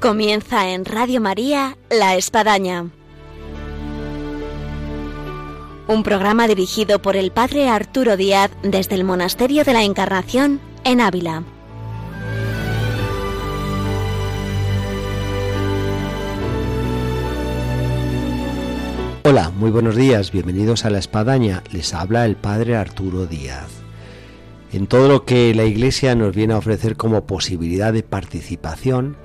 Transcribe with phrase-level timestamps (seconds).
[0.00, 2.86] Comienza en Radio María La Espadaña.
[5.88, 11.02] Un programa dirigido por el Padre Arturo Díaz desde el Monasterio de la Encarnación en
[11.02, 11.42] Ávila.
[19.24, 21.62] Hola, muy buenos días, bienvenidos a La Espadaña.
[21.72, 23.68] Les habla el Padre Arturo Díaz.
[24.72, 29.18] En todo lo que la Iglesia nos viene a ofrecer como posibilidad de participación,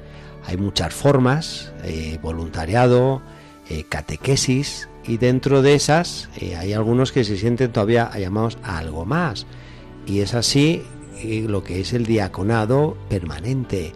[0.47, 3.21] hay muchas formas, eh, voluntariado,
[3.69, 8.77] eh, catequesis, y dentro de esas eh, hay algunos que se sienten todavía llamados a
[8.77, 9.45] algo más.
[10.05, 10.83] Y es así
[11.23, 13.93] lo que es el diaconado permanente.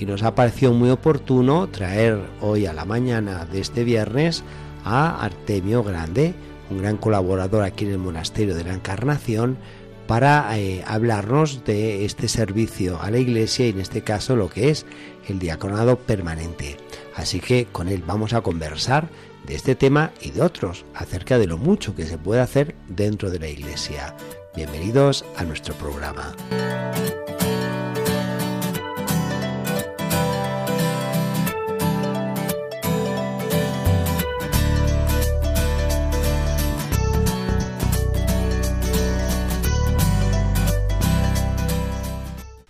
[0.00, 4.42] Y nos ha parecido muy oportuno traer hoy a la mañana de este viernes
[4.84, 6.34] a Artemio Grande,
[6.70, 9.58] un gran colaborador aquí en el Monasterio de la Encarnación,
[10.12, 14.68] para eh, hablarnos de este servicio a la Iglesia y en este caso lo que
[14.68, 14.84] es
[15.26, 16.76] el diaconado permanente.
[17.16, 19.08] Así que con él vamos a conversar
[19.46, 23.30] de este tema y de otros acerca de lo mucho que se puede hacer dentro
[23.30, 24.14] de la Iglesia.
[24.54, 26.36] Bienvenidos a nuestro programa.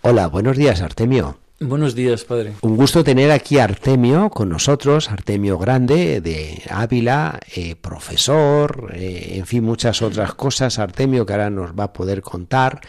[0.05, 1.37] Hola, buenos días Artemio.
[1.61, 2.51] Buenos días, padre.
[2.59, 9.35] Un gusto tener aquí a Artemio con nosotros, Artemio Grande de Ávila, eh, profesor, eh,
[9.37, 12.81] en fin, muchas otras cosas, Artemio que ahora nos va a poder contar,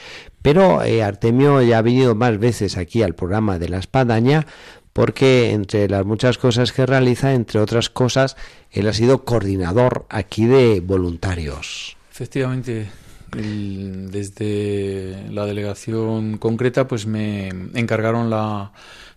[0.42, 4.48] pero eh, Artemio ya ha venido más veces aquí al programa de la espadaña
[4.92, 8.36] porque entre las muchas cosas que realiza, entre otras cosas,
[8.72, 11.96] él ha sido coordinador aquí de voluntarios.
[12.10, 12.88] Efectivamente,
[13.34, 18.72] desde la delegación concreta, pues me encargaron la,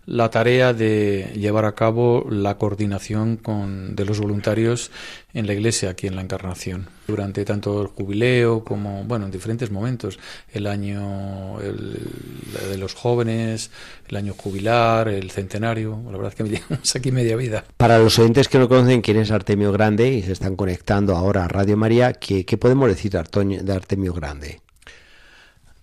[0.08, 4.90] la tarea de llevar a cabo la coordinación con, de los voluntarios
[5.34, 6.88] en la iglesia aquí en la Encarnación.
[7.06, 10.18] Durante tanto el jubileo como bueno en diferentes momentos.
[10.50, 13.70] El año de los jóvenes
[14.08, 16.00] el año jubilar el centenario.
[16.06, 17.64] La verdad es que me llevamos aquí media vida.
[17.76, 21.44] Para los oyentes que no conocen quién es Artemio Grande y se están conectando ahora
[21.44, 24.62] a Radio María qué, qué podemos decir de Artemio Grande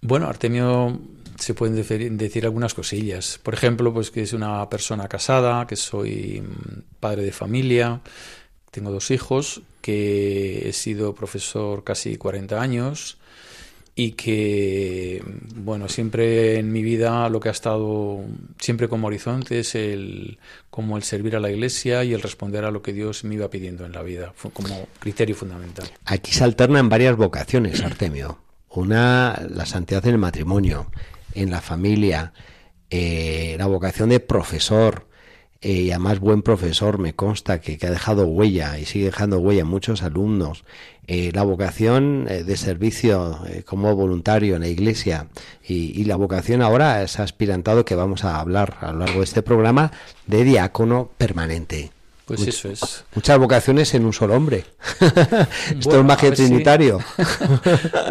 [0.02, 1.00] bueno Artemio
[1.38, 3.40] se pueden decir algunas cosillas.
[3.42, 8.02] Por ejemplo, pues que es una persona casada, que soy mm, padre de familia,
[8.72, 13.18] tengo dos hijos, que he sido profesor casi 40 años
[13.96, 15.24] y que,
[15.56, 18.20] bueno, siempre en mi vida lo que ha estado
[18.60, 20.38] siempre como horizonte es el
[20.70, 23.50] como el servir a la iglesia y el responder a lo que Dios me iba
[23.50, 25.90] pidiendo en la vida, como criterio fundamental.
[26.04, 28.40] Aquí se alternan varias vocaciones, Artemio.
[28.72, 30.92] Una, la santidad en el matrimonio,
[31.36, 32.34] en la familia,
[32.90, 35.08] eh, la vocación de profesor,
[35.62, 39.66] eh, y además buen profesor, me consta que, ha dejado huella y sigue dejando huella
[39.66, 40.64] muchos alumnos,
[41.08, 45.28] eh, la vocación de servicio como voluntario en la iglesia
[45.64, 49.26] y, y, la vocación ahora es aspirantado que vamos a hablar a lo largo de
[49.26, 49.92] este programa
[50.26, 51.95] de diácono permanente.
[52.26, 53.06] Pues eso es.
[53.14, 54.66] Muchas vocaciones en un solo hombre.
[55.80, 57.00] Esto es magia trinitario.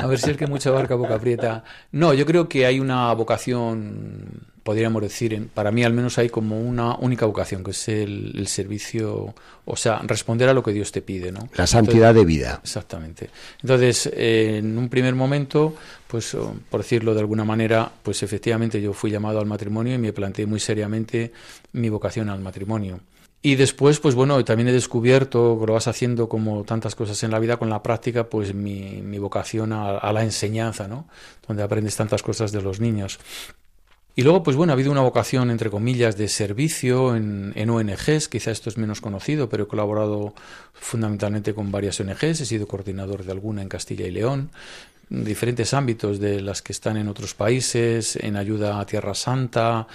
[0.00, 1.64] a ver si es que mucha barca boca aprieta.
[1.90, 6.60] No, yo creo que hay una vocación, podríamos decir, para mí al menos hay como
[6.60, 11.02] una única vocación, que es el, servicio, o sea, responder a lo que Dios te
[11.02, 11.48] pide, ¿no?
[11.56, 12.60] La santidad de vida.
[12.62, 13.30] Exactamente.
[13.62, 15.74] Entonces, en un primer momento,
[16.06, 16.36] pues
[16.70, 20.46] por decirlo de alguna manera, pues efectivamente yo fui llamado al matrimonio y me planteé
[20.46, 21.32] muy seriamente
[21.72, 23.00] mi vocación al matrimonio.
[23.46, 27.38] Y después, pues bueno, también he descubierto, lo vas haciendo como tantas cosas en la
[27.38, 31.06] vida, con la práctica, pues mi, mi vocación a, la enseñanza, ¿no?
[31.46, 33.18] Donde aprendes tantas cosas de los niños.
[34.16, 38.28] Y luego, pues bueno, ha habido una vocación, entre comillas, de servicio en, en ONGs,
[38.28, 40.32] quizá esto es menos conocido, pero he colaborado
[40.72, 44.52] fundamentalmente con varias ONGs, he sido coordinador de alguna en Castilla y León,
[45.22, 49.86] diferentes ámbitos de las que están en otros países, en ayuda a Tierra Santa,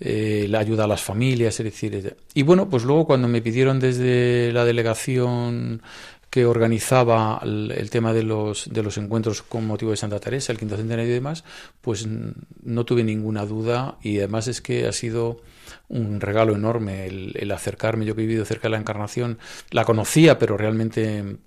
[0.00, 3.80] eh, la ayuda a las familias, es decir, y bueno, pues luego cuando me pidieron
[3.80, 5.82] desde la delegación
[6.30, 10.58] que organizaba el, tema de los, de los encuentros con motivo de Santa Teresa, el
[10.58, 11.42] quinto centenario y demás,
[11.80, 15.40] pues no tuve ninguna duda y además es que ha sido
[15.88, 19.38] un regalo enorme el, acercarme, yo que he vivido cerca de la Encarnación,
[19.70, 21.38] la conocía, pero realmente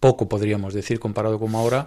[0.00, 1.86] poco podríamos decir comparado con ahora,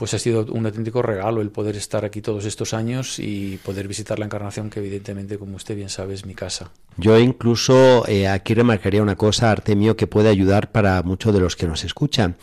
[0.00, 3.86] pues ha sido un auténtico regalo el poder estar aquí todos estos años y poder
[3.86, 6.70] visitar la Encarnación, que evidentemente, como usted bien sabe, es mi casa.
[6.96, 11.54] Yo incluso eh, aquí remarcaría una cosa, Artemio, que puede ayudar para muchos de los
[11.54, 12.36] que nos escuchan.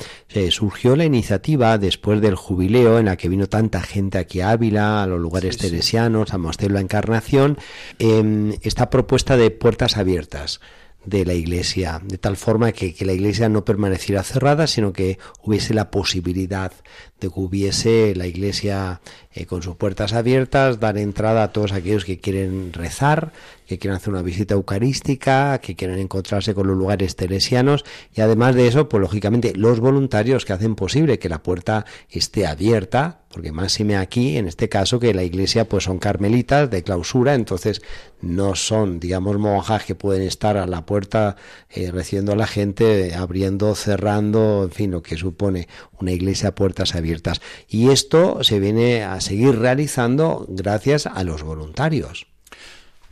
[0.52, 5.02] surgió la iniciativa después del jubileo en la que vino tanta gente aquí a Ávila,
[5.02, 7.58] a los lugares teresianos, a Monasterio la Encarnación,
[7.98, 10.62] em, esta propuesta de puertas abiertas
[11.04, 15.18] de la iglesia, de tal forma que, que, la iglesia no permaneciera cerrada, sino que
[15.42, 16.72] hubiese la posibilidad
[17.20, 19.02] de que hubiese la iglesia
[19.34, 23.32] eh, con sus puertas abiertas, dar entrada a todos aquellos que quieren rezar,
[23.68, 28.56] que quieren hacer una visita eucarística, que quieren encontrarse con los lugares teresianos y además
[28.56, 33.52] de eso, pues lógicamente los voluntarios que hacen posible que la puerta esté abierta, porque
[33.52, 37.82] más aquí, en este caso, que la iglesia pues son carmelitas de clausura, entonces
[38.22, 41.36] no son, digamos, monjas que pueden estar a la puerta
[41.70, 45.68] eh, recibiendo a la gente, abriendo, cerrando, en fin, lo que supone
[46.00, 47.42] una iglesia a puertas abiertas.
[47.68, 52.37] Y esto se viene a seguir realizando gracias a los voluntarios.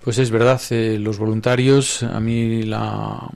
[0.06, 3.28] Pues es verdad, eh, los voluntarios, a mí la,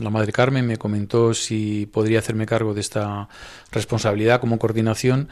[0.00, 3.28] la Madre Carmen me comentó si podría hacerme cargo de esta
[3.70, 5.28] responsabilidad como coordinación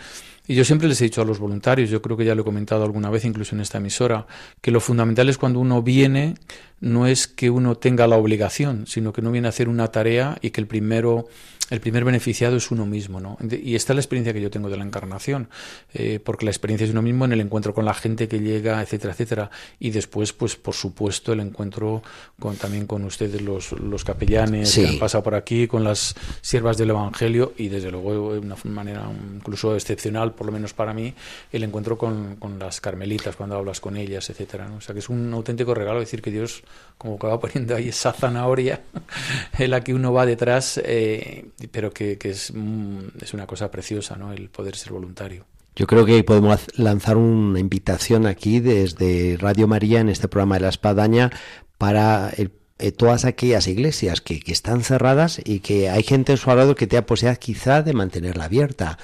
[0.48, 2.44] y yo siempre les he dicho a los voluntarios, yo creo que ya lo he
[2.44, 4.26] comentado alguna vez, incluso en esta emisora,
[4.62, 6.34] que lo fundamental es cuando uno viene,
[6.80, 10.38] no es que uno tenga la obligación, sino que uno viene a hacer una tarea
[10.40, 11.28] y que el primero
[11.70, 13.36] el primer beneficiado es uno mismo, ¿no?
[13.50, 15.48] Y esta es la experiencia que yo tengo de la encarnación,
[15.92, 18.80] eh, porque la experiencia es uno mismo en el encuentro con la gente que llega,
[18.80, 22.02] etcétera, etcétera, y después, pues, por supuesto, el encuentro
[22.38, 26.78] con también con ustedes, los, los capellanes que han pasado por aquí, con las siervas
[26.78, 31.12] del Evangelio, y desde luego, de una manera incluso excepcional, por lo menos para mí,
[31.52, 34.76] el encuentro con, con las carmelitas, cuando hablas con ellas, etcétera, ¿no?
[34.76, 36.62] O sea, que es un auténtico regalo decir que Dios,
[36.96, 38.82] como que va poniendo ahí esa zanahoria
[39.58, 44.16] en la que uno va detrás, eh, pero que, es, mm, es una cosa preciosa,
[44.16, 44.32] ¿no?
[44.32, 45.44] El poder ser voluntario.
[45.74, 50.62] Yo creo que podemos lanzar una invitación aquí desde Radio María en este programa de
[50.62, 51.30] la Espadaña
[51.78, 56.38] para el eh, todas aquellas iglesias que, que, están cerradas y que hay gente en
[56.38, 58.98] su lado que tenga posibilidad quizá de mantenerla abierta.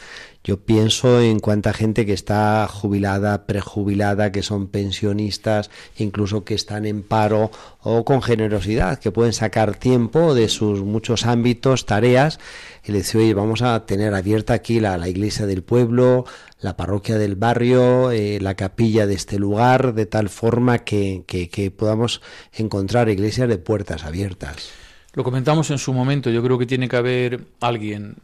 [0.47, 6.85] Yo pienso en cuánta gente que está jubilada, prejubilada, que son pensionistas, incluso que están
[6.85, 7.51] en paro
[7.81, 12.41] o con generosidad, que pueden sacar tiempo de sus muchos ámbitos, tareas,
[12.85, 16.27] y decir, oye, vamos a tener abierta aquí la, la iglesia del pueblo,
[16.61, 21.49] la parroquia del barrio, eh, la capilla de este lugar, de tal forma que, que,
[21.49, 22.21] que podamos
[22.53, 24.73] encontrar iglesias de puertas abiertas.
[25.15, 28.17] Lo comentamos en su momento, yo creo que tiene que haber alguien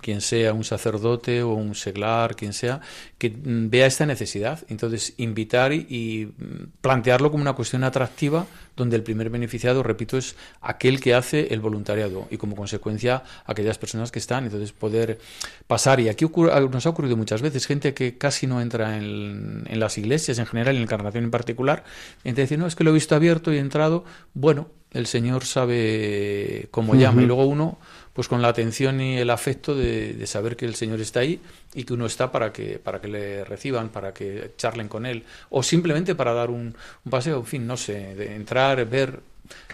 [0.00, 2.80] quien sea un sacerdote o un seglar, quien sea,
[3.18, 4.60] que mm, vea esta necesidad.
[4.68, 8.46] Entonces, invitar y, mm, plantearlo como una cuestión atractiva,
[8.76, 13.78] donde el primer beneficiado, repito, es aquel que hace el voluntariado y como consecuencia aquellas
[13.78, 14.44] personas que están.
[14.44, 15.18] Entonces, poder
[15.66, 16.00] pasar.
[16.00, 20.38] Y aquí nos ha ocurrido muchas veces gente que casi no entra en, las iglesias
[20.38, 21.84] en general, en la encarnación en particular,
[22.22, 24.04] entonces dice, no, es que lo he visto abierto y he entrado.
[24.34, 27.22] Bueno, el Señor sabe cómo llama.
[27.22, 27.78] Y luego uno
[28.14, 31.40] pues con la atención y el afecto de, saber que el Señor está ahí
[31.74, 35.24] y que uno está para que, para que le reciban, para que charlen con Él,
[35.50, 36.74] o simplemente para dar un,
[37.10, 39.20] paseo, en fin, no sé, de entrar, ver,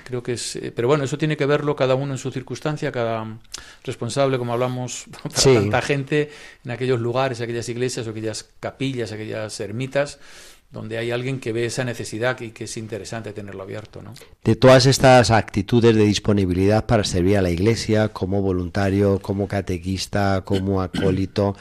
[0.04, 2.90] creo que es eh, pero bueno eso tiene que verlo cada uno en su circunstancia
[2.90, 3.38] cada
[3.84, 6.32] responsable como hablamos para tanta gente
[6.64, 10.19] en aquellos lugares aquellas iglesias aquellas capillas aquellas ermitas
[10.70, 14.02] donde hay alguien que ve esa necesidad y que es interesante tenerlo abierto.
[14.02, 14.14] ¿no?
[14.44, 20.43] De todas estas actitudes de disponibilidad para servir a la Iglesia como voluntario, como catequista,
[20.44, 21.56] como acólito,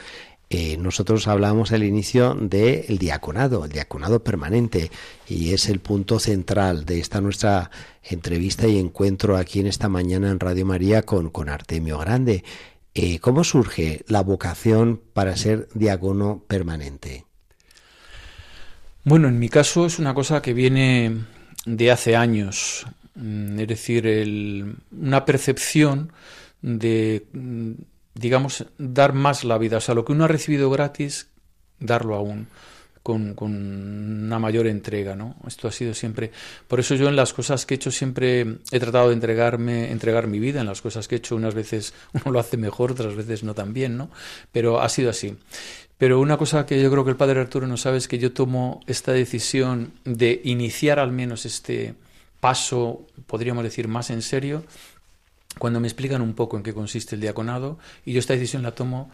[0.52, 4.90] eh, nosotros hablamos al inicio del diaconado, el diaconado permanente,
[5.28, 7.70] y es el punto central de esta nuestra
[8.02, 12.42] entrevista y encuentro aquí en esta mañana en Radio María con, con Artemio Grande.
[12.94, 17.29] Eh, ¿Cómo surge la vocación para ser diácono permanente?
[19.02, 21.24] Bueno, en mi caso es una cosa que viene
[21.64, 26.12] de hace años, mm, es decir, una percepción
[26.60, 27.72] de, mm,
[28.14, 31.28] digamos, dar más la vida, o sea, lo que uno ha recibido gratis,
[31.78, 32.48] darlo aún.
[33.02, 33.52] Con, con,
[34.26, 35.36] una mayor entrega, ¿no?
[35.46, 36.30] Esto ha sido siempre.
[36.68, 40.26] Por eso yo en las cosas que he hecho siempre he tratado de entregarme, entregar
[40.26, 40.60] mi vida.
[40.60, 43.54] En las cosas que he hecho unas veces uno lo hace mejor, otras veces no
[43.54, 44.10] tan bien, ¿no?
[44.52, 45.34] Pero ha sido así.
[46.00, 48.32] Pero una cosa que yo creo que el padre Arturo no sabe es que yo
[48.32, 51.94] tomo esta decisión de iniciar al menos este
[52.40, 54.64] paso, podríamos decir, más en serio,
[55.58, 58.74] cuando me explican un poco en qué consiste el diaconado, y yo esta decisión la
[58.74, 59.10] tomo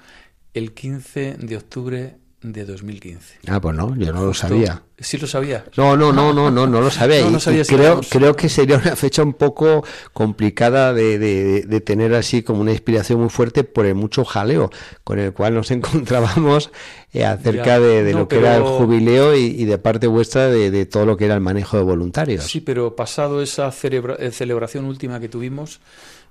[0.54, 3.38] el 15 de octubre de 2015.
[3.46, 4.82] Ah, pues no, yo no lo sabía.
[4.98, 5.64] ¿Sí lo sabía?
[5.76, 7.22] No, no, no, no, no, no lo sabía.
[7.66, 12.72] creo, creo que sería una fecha un poco complicada de, de, tener así como una
[12.72, 14.70] inspiración muy fuerte por el mucho jaleo
[15.02, 16.70] con el cual nos encontrábamos
[17.12, 21.16] eh, acerca de, lo que era el jubileo y, de parte vuestra de, todo lo
[21.16, 22.44] que era el manejo de voluntarios.
[22.44, 25.80] Sí, pero pasado esa eh, celebración última que tuvimos,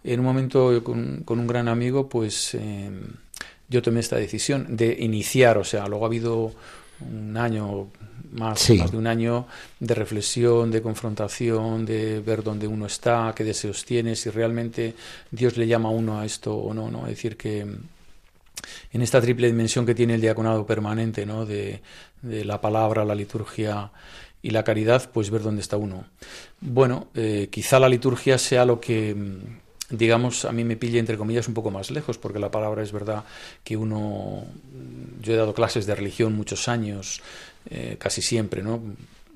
[0.04, 2.54] en un momento con, con un gran amigo, pues...
[2.54, 2.92] Eh,
[3.70, 6.54] yo tomé esta decisión de iniciar, o sea, luego ha habido
[7.02, 7.88] un año,
[8.32, 9.48] más, más de un año
[9.80, 14.94] de reflexión, de confrontación, de ver dónde uno está, qué deseos tiene, si realmente
[15.32, 17.04] Dios le llama a uno a esto o no, ¿no?
[17.08, 17.62] Es decir, que
[18.92, 21.46] en esta triple dimensión que tiene el diaconado permanente, ¿no?
[21.46, 21.82] De,
[22.24, 23.92] la palabra, la liturgia
[24.42, 26.06] y la caridad, pues ver dónde está uno.
[26.60, 29.16] Bueno, eh, quizá la liturgia sea lo que
[29.90, 32.92] digamos, a mí me pilla entre comillas un poco más lejos, porque la palabra es
[32.92, 33.24] verdad
[33.64, 34.46] que uno,
[35.22, 37.22] yo he dado clases de religión muchos años,
[37.70, 38.82] eh, casi siempre, ¿no?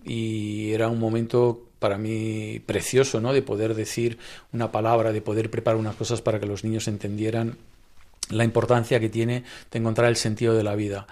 [0.05, 3.31] Y era un momento para mí precioso, ¿no?
[3.33, 4.17] De poder decir
[4.51, 7.57] una palabra, de poder preparar unas cosas para que los niños entendieran
[8.29, 11.07] la importancia que tiene de encontrar el sentido de la vida.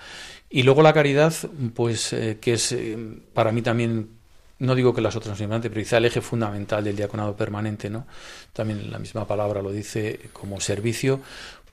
[0.49, 1.33] Y luego la caridad,
[1.73, 2.97] pues eh, que es eh,
[3.33, 4.16] para mí también
[4.59, 7.35] no digo que las otras no sean importantes, pero quizá el eje fundamental del diaconado
[7.35, 8.07] permanente, ¿no?
[8.53, 11.19] También la misma palabra lo dice como servicio,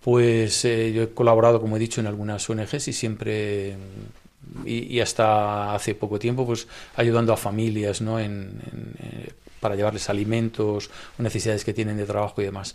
[0.02, 3.76] pues eh, yo he colaborado, como he dicho, en algunas ONGs y siempre
[4.64, 8.20] y, hasta hace poco tiempo, pues ayudando a familias, ¿no?
[8.20, 8.60] En,
[8.98, 12.74] eh, para llevarles alimentos, necesidades que tienen de trabajo y demás.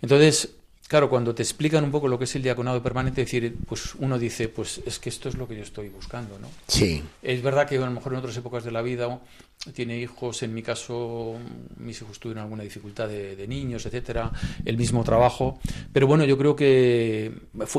[0.00, 0.48] Entonces,
[0.90, 4.18] Claro, cuando te explican un poco lo que es el diaconado permanente, decir, pues uno
[4.18, 6.48] dice, pues es que esto es lo que yo estoy buscando, ¿no?
[6.66, 7.00] Sí.
[7.22, 9.20] Es verdad que a lo mejor en otras épocas de la vida
[9.72, 11.36] tiene hijos, en mi caso,
[11.76, 14.32] mis hijos tuvieron alguna dificultad de, niños, etcétera,
[14.64, 15.60] el mismo trabajo,
[15.92, 17.34] pero bueno, yo creo que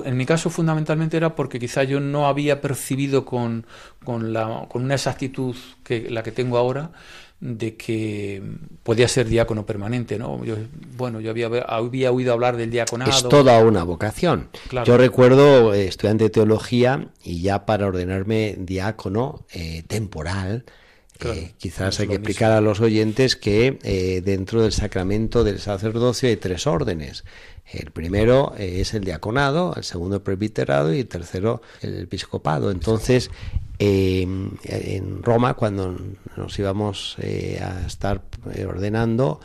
[0.05, 3.65] en mi caso fundamentalmente era porque quizá yo no había percibido con,
[4.05, 6.91] con, la, con una exactitud que la que tengo ahora
[7.41, 8.41] de que
[8.83, 10.45] podía ser diácono permanente, ¿no?
[10.45, 10.55] Yo,
[10.95, 13.09] bueno, yo había, había oído hablar del diaconado.
[13.09, 14.49] Es toda una vocación.
[14.85, 20.65] Yo recuerdo eh, estudiante de teología y ya para ordenarme diácono eh, temporal,
[21.19, 26.37] eh, quizás hay que explicar a los oyentes que dentro del sacramento del sacerdocio hay
[26.37, 27.23] tres órdenes.
[27.65, 32.69] El primero es el diaconado, el segundo el presbiterado y el tercero el episcopado.
[32.69, 33.31] Entonces,
[33.81, 35.97] en Roma, cuando
[36.37, 38.21] nos íbamos eh, a estar
[38.53, 39.39] eh, ordenando,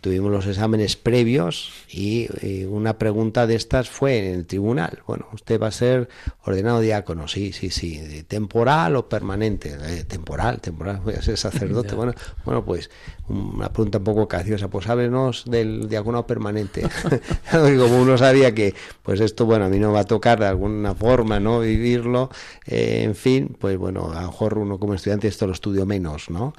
[0.00, 2.28] tuvimos los exámenes previos y,
[2.66, 5.02] una pregunta de estas fue en el tribunal.
[5.06, 6.08] Bueno, usted va a ser
[6.44, 8.24] ordenado diácono, sí, sí, sí.
[8.28, 9.76] ¿Temporal o permanente?
[9.82, 11.94] Eh, temporal, temporal, voy a ser sacerdote.
[11.96, 12.90] bueno, bueno, pues
[13.28, 16.82] una pregunta un poco caciosa, pues háblenos del diácono permanente.
[17.50, 20.94] Como uno sabía que, pues esto, bueno, a mí no va a tocar de alguna
[20.94, 21.60] forma, ¿no?
[21.60, 22.30] Vivirlo,
[22.66, 26.30] eh, en fin, pues bueno, a lo mejor uno como estudiante esto lo estudio menos,
[26.30, 26.54] ¿no?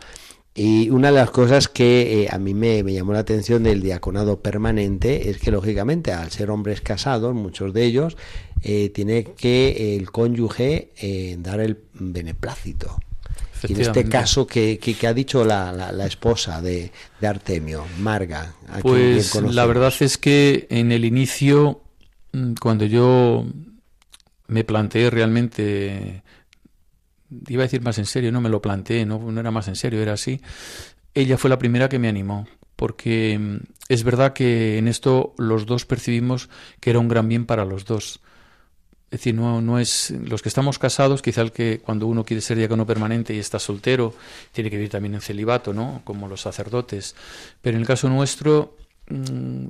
[0.54, 4.42] Y una de las cosas que eh, a mí me, llamó la atención del diaconado
[4.42, 8.18] permanente es que, lógicamente, al ser hombres casados, muchos de ellos,
[8.62, 13.00] eh, tiene que el cónyuge eh, dar el beneplácito.
[13.68, 18.56] Y en este caso, ¿qué, ha dicho la, la, esposa de, de, Artemio, Marga?
[18.82, 21.82] pues la verdad es que en el inicio,
[22.34, 23.46] mm, cuando yo
[24.48, 26.24] me planteé realmente
[27.48, 30.02] iba a decir más en serio, no me lo planteé, no, era más en serio,
[30.02, 30.42] era así.
[31.14, 33.58] Ella fue la primera que me animó, porque mm,
[33.90, 37.86] es verdad que en esto los dos percibimos que era un gran bien para los
[37.86, 38.22] dos.
[39.12, 42.40] Es decir, no, no es los que estamos casados, quizá el que cuando uno quiere
[42.40, 44.14] ser diácono permanente y está soltero,
[44.54, 46.02] tiene que vivir también en celibato, ¿no?
[46.06, 47.16] Como los sacerdotes.
[47.62, 48.78] Pero en el caso nuestro,
[49.10, 49.66] mm,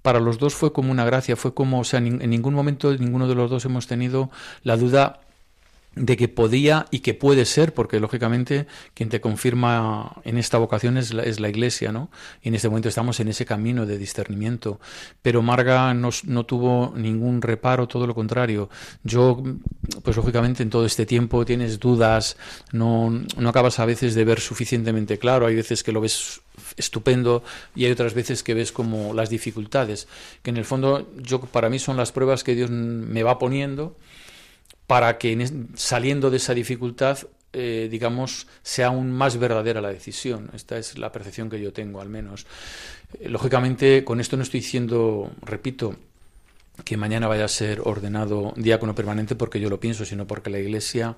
[0.00, 3.28] para los dos fue como una gracia, fue como, o sea, en ningún momento ninguno
[3.28, 4.30] de los dos hemos tenido
[4.62, 5.20] la duda
[5.94, 10.96] de que podía y que puede ser, porque lógicamente quien te confirma en esta vocación
[10.96, 12.10] es la, es la Iglesia, ¿no?
[12.42, 14.80] Y en este momento estamos en ese camino de discernimiento.
[15.20, 18.70] Pero Marga no, no, tuvo ningún reparo, todo lo contrario.
[19.04, 19.42] Yo,
[20.02, 22.36] pues lógicamente en todo este tiempo tienes dudas,
[22.72, 26.40] no, no acabas a veces de ver suficientemente claro, hay veces que lo ves
[26.76, 27.42] estupendo
[27.74, 30.08] y hay otras veces que ves como las dificultades,
[30.42, 33.96] que en el fondo yo para mí son las pruebas que Dios me va poniendo
[34.86, 37.18] para que saliendo de esa dificultad,
[37.52, 40.50] eh, digamos, sea aún más verdadera la decisión.
[40.54, 42.46] Esta es la percepción que yo tengo, al menos.
[43.20, 45.96] Eh, lógicamente, con esto no estoy diciendo, repito,
[46.84, 50.58] que mañana vaya a ser ordenado diácono permanente porque yo lo pienso, sino porque la
[50.58, 51.16] Iglesia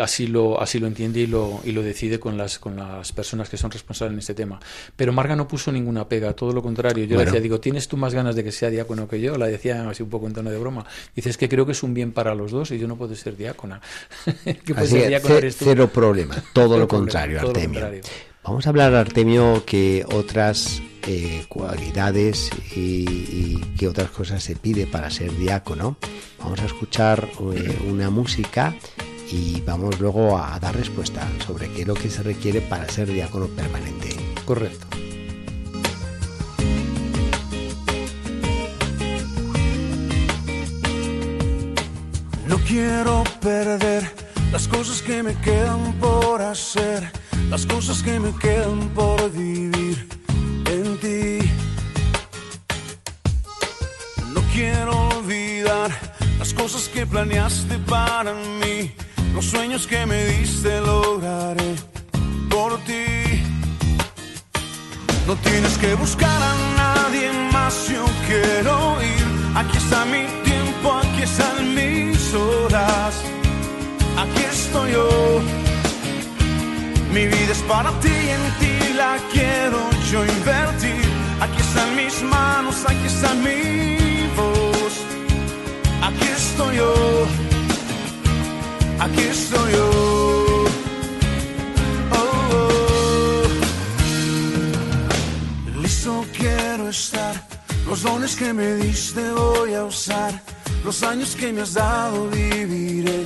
[0.00, 3.48] así lo, así lo entiende y lo, y lo decide con las, con las personas
[3.48, 4.60] que son responsables en este tema.
[4.96, 7.04] Pero Marga no puso ninguna pega, todo lo contrario.
[7.04, 9.36] Yo le decía, digo, ¿tienes tú más ganas de que sea diácono que yo?
[9.38, 10.84] La decía así un poco en tono de broma.
[11.14, 13.36] Dices que creo que es un bien para los dos y yo no puedo ser
[13.36, 13.80] diácona.
[15.50, 17.88] Cero problema, todo lo contrario, Artemio.
[18.42, 24.86] Vamos a hablar, Artemio, que otras eh, cualidades y, y qué otras cosas se pide
[24.86, 25.98] para ser diácono.
[26.38, 28.74] Vamos a escuchar eh, una música
[29.32, 33.12] y vamos luego a dar respuesta sobre qué es lo que se requiere para ser
[33.12, 34.16] diácono permanente.
[34.44, 34.86] Correcto.
[42.46, 44.10] No quiero perder
[44.50, 47.12] las cosas que me quedan por hacer,
[47.48, 50.08] las cosas que me quedan por vivir
[50.66, 51.48] en ti.
[54.34, 55.90] No quiero olvidar
[56.38, 58.92] las cosas que planeaste para mí
[59.34, 61.74] los sueños que me diste lograré
[62.48, 63.42] por ti.
[65.26, 69.26] No tienes que buscar a nadie más, yo quiero ir.
[69.54, 73.14] Aquí está mi tiempo, aquí están mis horas.
[74.16, 75.40] Aquí estoy yo.
[77.12, 79.78] Mi vida es para ti y en ti la quiero
[80.10, 81.04] yo invertir.
[81.40, 84.94] Aquí están mis manos, aquí está mi voz.
[86.02, 87.09] Aquí estoy yo
[89.00, 89.90] aquí estoy yo.
[92.12, 93.42] Oh, oh.
[95.80, 97.34] Listo quiero estar,
[97.86, 100.42] los dones que me diste voy a usar,
[100.84, 103.24] los años que me has dado viviré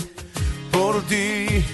[0.71, 1.64] por ti.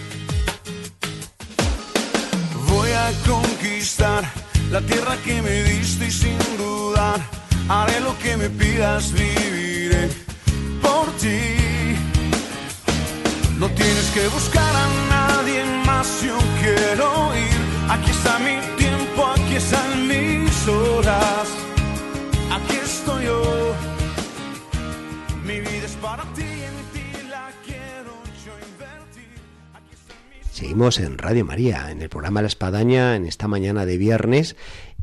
[2.69, 4.25] Voy a conquistar
[4.71, 7.21] la tierra que me diste y sin dudar
[7.69, 10.09] haré lo que me pidas, viviré
[10.83, 11.70] por ti.
[13.61, 17.91] No tienes que buscar a nadie más, yo quiero ir.
[17.91, 21.47] Aquí está mi tiempo, aquí están mis horas.
[22.51, 23.75] Aquí estoy yo.
[25.45, 28.15] Mi vida es para ti, en ti la quiero
[28.47, 29.29] yo invertir.
[30.51, 34.57] Seguimos en Radio María, en el programa La Espadaña, en esta mañana de viernes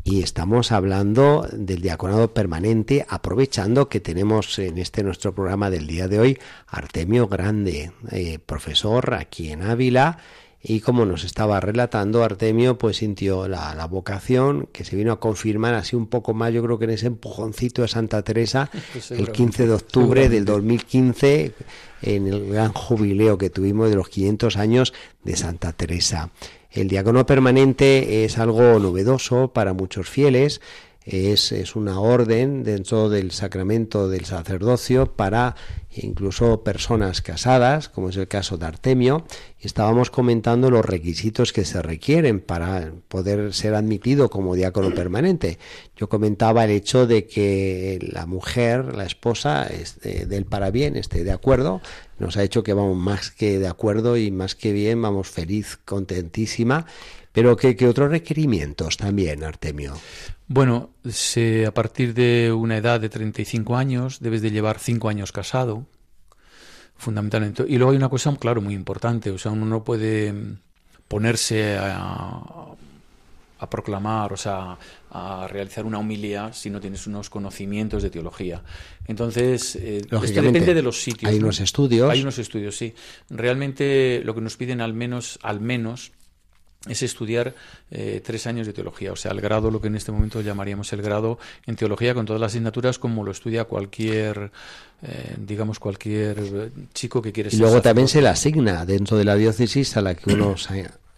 [0.09, 6.07] y estamos hablando del diaconado permanente, aprovechando que tenemos en este nuestro programa del día
[6.07, 10.19] de hoy Artemio Grande, eh, profesor aquí en Ávila.
[10.63, 15.19] Y como nos estaba relatando, Artemio pues sintió la, la, vocación que se vino a
[15.19, 18.69] confirmar así un poco más, yo creo que en ese empujoncito de Santa Teresa,
[19.09, 21.53] el 15 de octubre del 2015,
[22.01, 26.31] en el gran jubileo que tuvimos de los 500 años de Santa Teresa.
[26.77, 30.61] El diácono permanente es algo novedoso para muchos fieles,
[31.07, 35.55] es, es, una orden dentro del sacramento del sacerdocio para
[36.03, 39.25] incluso personas casadas, como es el caso de Artemio.
[39.59, 45.57] Estábamos comentando los requisitos que se requieren para poder ser admitido como diácono permanente.
[45.95, 51.23] Yo comentaba el hecho de que la mujer, la esposa, esté del para bien, esté
[51.23, 51.81] de acuerdo.
[52.19, 55.79] Nos ha hecho que vamos más que de acuerdo y más que bien, vamos feliz,
[55.85, 56.85] contentísima.
[57.37, 59.93] Pero ¿qué, qué otros requerimientos también, Artemio?
[60.47, 65.31] Bueno, se, a partir de una edad de 35 años debes de llevar 5 años
[65.31, 65.85] casado,
[66.95, 67.63] fundamentalmente.
[67.67, 69.29] Y luego hay una cosa, claro, muy importante.
[69.29, 70.33] O sea, uno no puede
[71.07, 72.41] ponerse a,
[73.59, 74.75] a proclamar, o sea,
[75.11, 78.63] a realizar una humilía si no tienes unos conocimientos de teología.
[79.05, 81.31] Entonces, eh, esto depende de los sitios.
[81.31, 82.09] Hay unos estudios.
[82.09, 82.95] Hay unos estudios, sí.
[83.29, 86.13] Realmente lo que nos piden al menos, al menos,
[86.87, 87.55] es estudiar
[87.91, 90.91] eh, tres años de teología, o sea, el grado, lo que en este momento llamaríamos
[90.93, 94.51] el grado en teología, con todas las asignaturas como lo estudia cualquier,
[95.01, 97.59] eh, digamos, cualquier eh, chico que quiere ser.
[97.59, 100.55] Y luego también se le asigna dentro de la diócesis a la que uno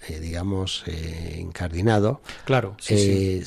[0.08, 3.44] eh, digamos, eh, incardinado, claro, Se,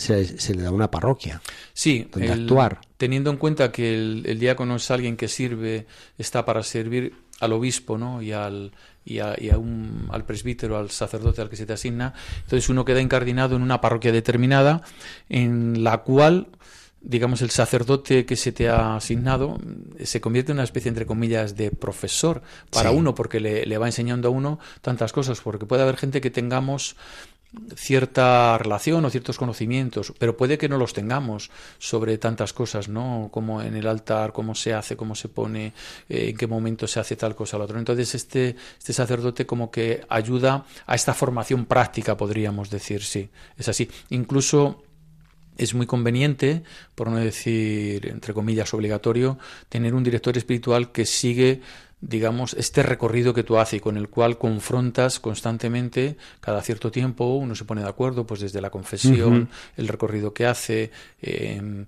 [0.55, 1.40] le da una parroquia.
[1.72, 2.81] Sí, donde actuar.
[2.98, 5.87] Teniendo en cuenta que el, el, diácono es alguien que sirve,
[6.18, 8.20] está para servir al obispo ¿no?
[8.20, 8.72] y, al,
[9.05, 12.69] y, a, y a un, al presbítero, al sacerdote al que se te asigna, entonces
[12.69, 14.83] uno queda incardinado en una parroquia determinada
[15.29, 16.49] en la cual
[17.05, 19.59] digamos, el sacerdote que se te ha asignado
[20.05, 22.97] se convierte en una especie, entre comillas, de profesor para sí.
[22.97, 26.31] uno, porque le, le, va enseñando a uno tantas cosas, porque puede haber gente que
[26.31, 26.97] tengamos
[27.77, 33.29] cierta relación o ciertos conocimientos, pero puede que no los tengamos sobre tantas cosas, ¿no?
[33.31, 35.75] Como en el altar, cómo se hace, cómo se pone,
[36.09, 37.79] eh, en qué momento se hace tal cosa o la otra.
[37.79, 43.69] Entonces, este, este sacerdote como que ayuda a esta formación práctica, podríamos decir, sí, es
[43.69, 43.88] así.
[44.11, 44.83] Incluso
[45.59, 46.62] es muy conveniente,
[46.95, 49.38] por no decir, entre comillas, obligatorio,
[49.69, 51.61] tener un director espiritual que sigue
[52.03, 57.37] digamos, este recorrido que tú haces y con el cual confrontas constantemente, cada cierto tiempo
[57.37, 60.91] uno se pone de acuerdo, pues desde la confesión, el recorrido que hace.
[61.23, 61.85] Eh,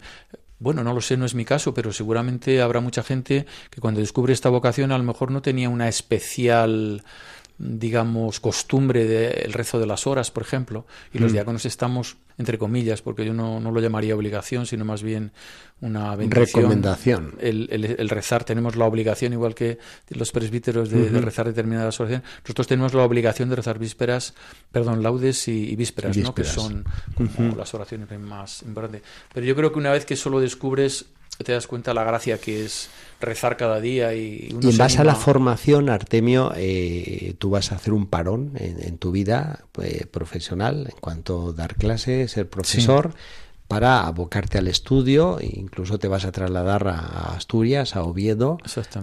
[0.61, 4.01] bueno, no lo sé, no es mi caso, pero seguramente habrá mucha gente que cuando
[4.01, 7.03] descubre esta vocación a lo mejor no tenía una especial
[7.57, 11.35] digamos, costumbre del rezo de las horas, por ejemplo, y los mm.
[11.35, 15.31] diáconos estamos, entre comillas, porque yo no, no, lo llamaría obligación, sino más bien
[15.81, 16.47] una bendición.
[16.47, 17.35] Recomendación.
[17.41, 22.27] El, el, rezar, tenemos la obligación, igual que los presbíteros, de, rezar determinadas oraciones.
[22.43, 24.35] Nosotros tenemos la obligación de rezar vísperas,
[24.73, 26.35] perdón, laudes y, vísperas, ¿no?
[26.35, 29.03] que son como las oraciones más importantes.
[29.33, 31.07] Pero yo creo que una vez que solo descubres
[31.43, 32.89] te das cuenta la gracia que es
[33.21, 37.77] rezar cada día y y en base a la formación Artemio eh, tú vas a
[37.77, 43.15] hacer un parón en, tu vida eh, profesional en cuanto a dar clases ser profesor
[43.69, 48.59] para abocarte al estudio incluso te vas a trasladar a Asturias, a Oviedo,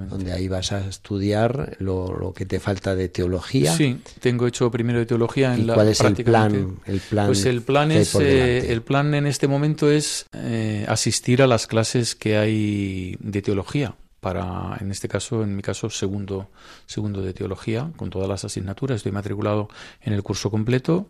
[0.09, 3.75] donde ahí vas a estudiar lo, que te falta de teología.
[3.75, 7.25] Sí, tengo hecho primero de teología en ¿Y ¿Cuál es el plan, el plan?
[7.27, 11.67] Pues el plan es eh, el plan en este momento es eh, asistir a las
[11.67, 16.49] clases que hay de teología para, en este caso, en mi caso, segundo,
[16.85, 18.97] segundo de teología, con todas las asignaturas.
[18.97, 19.67] Estoy matriculado
[20.01, 21.07] en el curso completo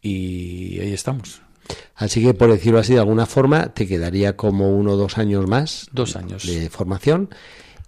[0.00, 1.42] y ahí estamos.
[1.94, 5.46] Así que, por decirlo así, de alguna forma, te quedaría como uno o dos años
[5.46, 5.88] más.
[5.92, 6.46] Dos años.
[6.46, 7.30] De formación.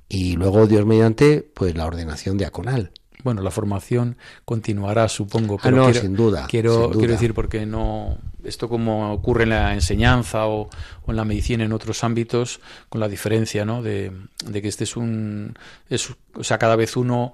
[0.08, 2.92] Y luego, Dios mediante, pues la ordenación diaconal.
[3.24, 5.56] Bueno, la formación continuará, supongo.
[5.56, 6.46] Ah, pero no, sin duda.
[6.48, 8.18] Quiero, quiero decir, porque no.
[8.44, 10.70] Esto, como ocurre en la enseñanza o,
[11.06, 13.82] en la medicina en otros ámbitos, con la diferencia, ¿no?
[13.82, 14.12] De,
[14.46, 15.58] de que este es un.
[15.90, 17.32] Es, o sea, cada vez uno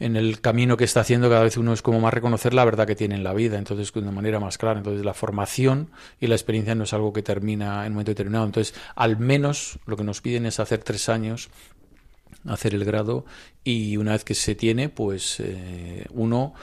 [0.00, 2.86] en el camino que está haciendo cada vez uno es como más reconocer la verdad
[2.86, 4.78] que tiene en la vida, entonces de una manera más clara.
[4.78, 8.44] Entonces la formación y la experiencia no es algo que termina en un momento determinado.
[8.44, 11.50] Entonces, al menos lo que nos piden es hacer tres años
[12.46, 13.24] hacer el grado
[13.62, 16.54] y una vez que se tiene, pues eh, uno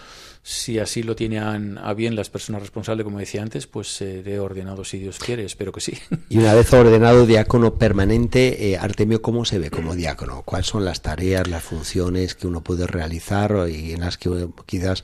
[0.44, 4.84] si así lo tienen a bien las personas responsables, como decía antes, pues seré ordenado
[4.84, 5.94] si Dios quiere, espero que sí.
[6.30, 10.42] Y una vez ordenado diácono permanente, eh, Artemio, ¿cómo se ve como diácono?
[10.44, 15.04] ¿Cuáles son las tareas, las funciones que uno puede realizar y en las que quizás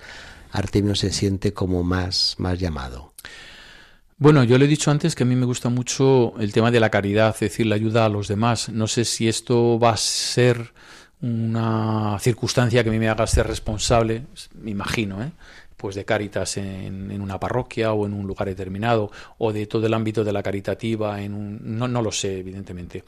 [0.51, 3.13] Artemio se siente como más, más llamado?
[4.19, 6.79] Bueno, yo le he dicho antes que a mí me gusta mucho el tema de
[6.79, 8.69] la caridad, es decir, la ayuda a los demás.
[8.69, 10.73] No sé si esto va a ser
[11.21, 14.23] una circunstancia que a mí me haga ser responsable,
[14.55, 15.31] me imagino, ¿eh?
[15.75, 19.93] pues de Cáritas en, una parroquia o en un lugar determinado, o de todo el
[19.93, 23.03] ámbito de la caritativa, en un, no, no lo sé, evidentemente.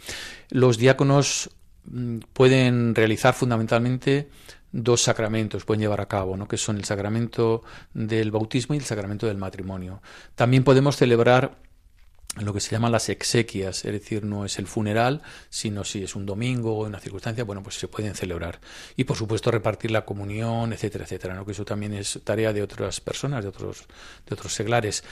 [0.50, 1.50] Los diáconos
[1.86, 4.30] mm, pueden realizar fundamentalmente
[4.72, 6.48] dos sacramentos pueden llevar a cabo, ¿no?
[6.48, 10.02] que son el sacramento del bautismo y el sacramento del matrimonio.
[10.36, 11.58] También podemos celebrar
[12.38, 16.16] lo que se llaman las exequias, es decir, no es el funeral, sino si es
[16.16, 18.60] un domingo o una circunstancia, bueno, pues se pueden celebrar.
[18.96, 21.46] Y por supuesto repartir la comunión, etcétera, etcétera, ¿no?
[21.46, 23.86] que eso también es tarea de otras personas, de otros,
[24.28, 25.04] de otros seglares.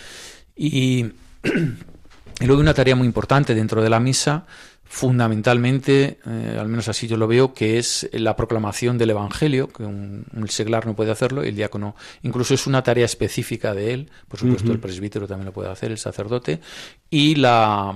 [0.56, 1.06] Y,
[2.40, 4.46] y luego una tarea muy importante dentro de la misa
[4.90, 9.84] fundamentalmente, eh, al menos así yo lo veo, que es la proclamación del Evangelio, que
[9.84, 14.40] un, seglar no puede hacerlo, el diácono incluso es una tarea específica de él, por
[14.40, 16.62] supuesto el presbítero también lo puede hacer, el sacerdote,
[17.10, 17.96] y la,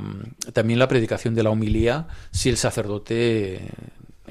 [0.54, 3.62] también la predicación de la homilía si el sacerdote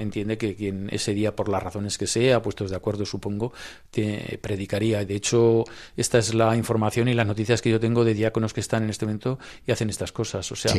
[0.01, 3.53] entiende que quien ese día, por las razones que sea, puestos de acuerdo, supongo,
[3.89, 5.05] te predicaría.
[5.05, 5.63] De hecho,
[5.95, 8.89] esta es la información y las noticias que yo tengo de diáconos que están en
[8.89, 10.51] este momento y hacen estas cosas.
[10.51, 10.73] O sea,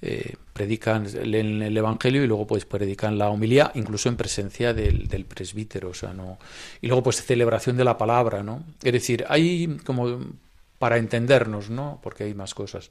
[0.00, 5.08] eh, predican, leen el Evangelio y luego pues predican la homilía, incluso en presencia del,
[5.08, 5.90] del presbítero.
[5.90, 6.38] O sea, no.
[6.80, 8.64] Y luego, pues, celebración de la palabra, ¿no?
[8.82, 10.20] Es decir, hay como
[10.78, 12.00] para entendernos, ¿no?
[12.02, 12.90] Porque hay más cosas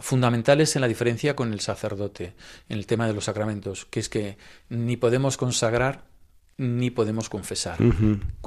[0.00, 2.34] fundamentales en la diferencia con el sacerdote,
[2.68, 4.36] en el tema de los sacramentos, que es que
[4.68, 6.04] ni podemos consagrar
[6.58, 7.78] ni podemos confesar,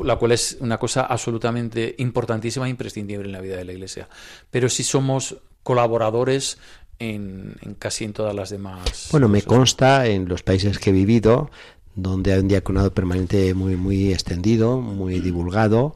[0.04, 4.10] la cual es una cosa absolutamente importantísima e imprescindible en la vida de la Iglesia.
[4.50, 6.58] Pero si somos colaboradores
[6.98, 9.10] en, casi en todas las demás.
[9.12, 11.52] Bueno, me consta en los países que he vivido,
[11.96, 15.94] donde hay un diaconado permanente muy, muy extendido, muy divulgado,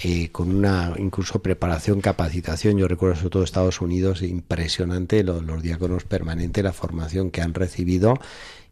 [0.00, 2.78] eh, con una incluso preparación, capacitación.
[2.78, 8.14] Yo recuerdo sobre todo Estados Unidos, impresionante los, diáconos permanentes, la formación que han recibido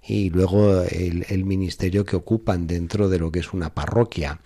[0.06, 4.40] y luego el, ministerio que ocupan dentro de lo que es una parroquia.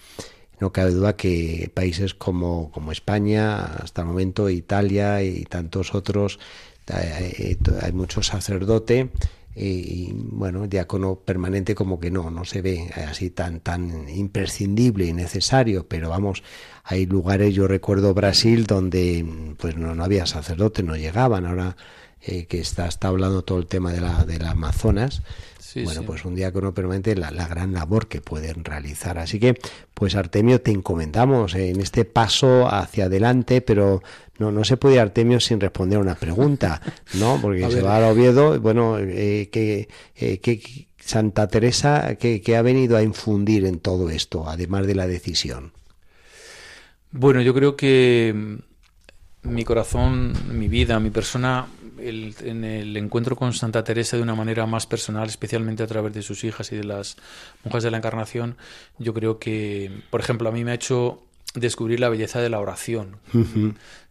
[0.58, 6.38] No cabe duda que países como, como España, hasta el momento Italia y tantos otros,
[6.88, 9.10] eh, eh, hay mucho sacerdote
[9.54, 15.12] y bueno, diácono permanente como que no, no se ve así tan, tan imprescindible y
[15.12, 16.42] necesario, pero vamos,
[16.84, 21.76] hay lugares, yo recuerdo Brasil, donde pues no, no había sacerdote, no llegaban, ahora
[22.22, 24.54] eh, que está, está hablando todo el tema de la, de la
[25.84, 29.18] Bueno, pues un diácono permanente, la, la, gran labor que pueden realizar.
[29.18, 29.54] Así que,
[29.94, 34.02] pues Artemio, te encomendamos en este paso hacia adelante, pero
[34.38, 36.80] no, no se puede ir Artemio sin responder a una pregunta,
[37.14, 37.38] ¿no?
[37.40, 40.60] Porque se va a Oviedo, bueno, eh, que, eh,
[40.98, 45.72] Santa Teresa, que, que ha venido a infundir en todo esto, además de la decisión.
[47.10, 48.60] Bueno, yo creo que
[49.42, 51.66] mi corazón, mi vida, mi persona
[51.98, 56.22] en el encuentro con Santa Teresa de una manera más personal, especialmente a través de
[56.22, 57.16] sus hijas y de las
[57.64, 58.56] mujeres de la Encarnación,
[58.98, 61.22] yo creo que, por ejemplo, a mí me ha hecho
[61.54, 63.16] descubrir la belleza de la oración.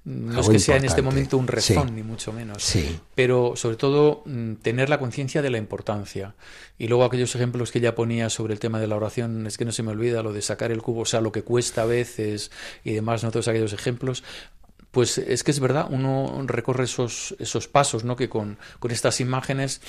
[0.06, 2.76] No es que sea en este momento un rezón, ni mucho menos,
[3.16, 6.36] pero sobre todo mm, tener la conciencia de la importancia.
[6.78, 9.66] Y luego aquellos ejemplos que ella ponía sobre el tema de la oración, es que
[9.66, 11.86] no se me olvida lo de sacar el cubo, o sea, lo que cuesta a
[11.86, 12.52] veces
[12.84, 14.24] y demás, no todos aquellos ejemplos,
[14.92, 18.16] pues es que es verdad, uno recorre esos, esos pasos, ¿no?
[18.16, 19.82] Que con, con estas imágenes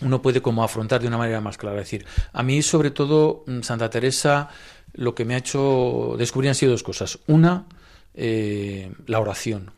[0.00, 1.80] uno puede como afrontar de una manera más clara.
[1.80, 4.48] Es decir, a mí sobre todo mm, Santa Teresa
[4.94, 7.18] lo que me ha hecho descubrir han sido dos cosas.
[7.26, 7.66] Una,
[8.14, 9.72] eh, la oración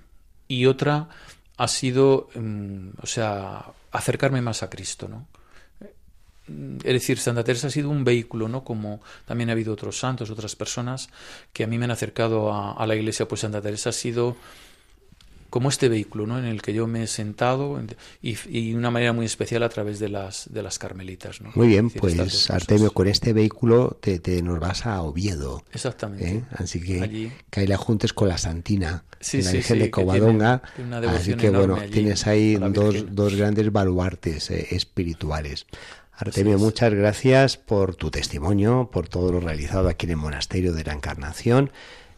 [0.49, 1.09] y otra
[1.57, 5.27] ha sido, mm, o sea, acercarme más a Cristo, ¿no?
[6.47, 8.65] Es decir, Santa Teresa ha sido un vehículo, ¿no?
[8.65, 11.09] Como también ha habido otros santos, otras personas
[11.53, 14.37] que a mí me han acercado a, la iglesia, pues Santa Teresa ha sido
[15.49, 16.39] como este vehículo, ¿no?
[16.39, 17.81] En el que yo me he sentado
[18.21, 21.53] y, de una manera muy especial a través de las de las carmelitas, ¿no?
[21.55, 25.65] Muy bien, pues Artemio, con este vehículo te, nos vas a Oviedo.
[25.73, 26.29] Exactamente.
[26.29, 26.45] ¿eh?
[26.57, 30.63] Así que que ahí la juntes con la Santina, la Virgen de Covadonga.
[31.09, 35.67] Así que bueno, tienes ahí dos, dos grandes baluartes eh, espirituales.
[36.16, 40.85] Artemio, muchas gracias por tu testimonio, por todo lo realizado aquí en el Monasterio de
[40.85, 41.72] la Encarnación.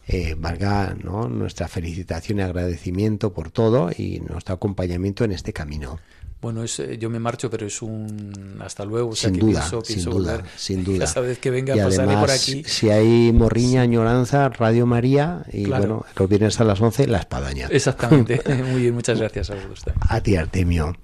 [0.09, 1.29] Eh, valga ¿no?
[1.29, 5.99] nuestra felicitación y agradecimiento por todo y nuestro acompañamiento en este camino.
[6.41, 9.17] Bueno, es, eh, yo me marcho, pero es un hasta luego.
[9.17, 12.63] sin, duda, sin duda, sin duda, vez que venga, y además, por aquí.
[12.65, 17.69] Si hay morriña, añoranza, Radio María y bueno, los viernes a las 11, La Espadaña.
[17.71, 18.43] Exactamente.
[18.71, 19.93] Muy bien, muchas gracias a usted.
[20.01, 20.95] A ti, Artemio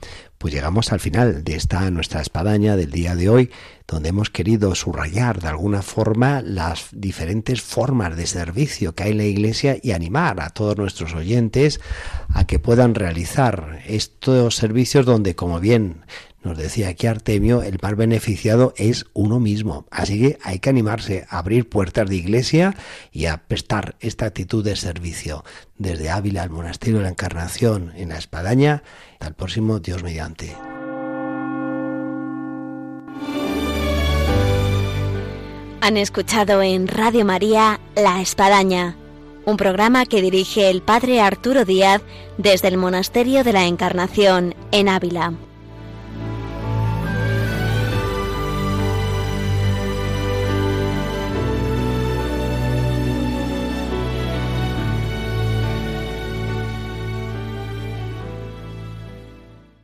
[0.42, 3.50] pues llegamos al final de esta nuestra espadaña del día de hoy,
[3.86, 9.18] donde hemos querido subrayar de alguna forma las diferentes formas de servicio que hay en
[9.18, 11.80] la Iglesia y animar a todos nuestros oyentes
[12.28, 16.00] a que puedan realizar estos servicios donde, como bien
[16.42, 19.86] nos decía aquí Artemio, el más beneficiado es uno mismo.
[19.90, 22.74] Así que hay que animarse a abrir puertas de iglesia
[23.12, 25.44] y a prestar esta actitud de servicio.
[25.78, 28.82] Desde Ávila al Monasterio de la Encarnación en la Espadaña,
[29.20, 30.56] al próximo Dios mediante.
[35.80, 38.96] Han escuchado en Radio María La Espadaña,
[39.44, 42.02] un programa que dirige el Padre Arturo Díaz
[42.38, 45.34] desde el Monasterio de la Encarnación en Ávila.